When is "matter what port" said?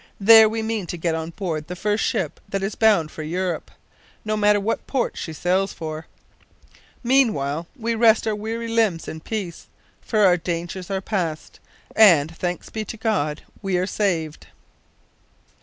4.35-5.15